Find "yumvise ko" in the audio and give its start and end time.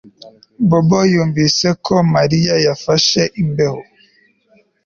1.13-1.95